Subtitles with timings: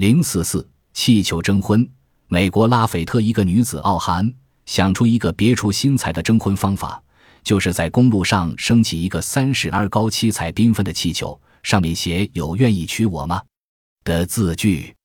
[0.00, 1.86] 零四四气球征婚，
[2.26, 4.24] 美国拉斐特一个女子奥哈
[4.64, 7.02] 想出一个别出心裁的征婚方法，
[7.42, 13.42] 就是在公路上升起一个三十二高七彩缤纷的气球，上面写有“愿意娶我吗”
[14.02, 14.96] 的字句。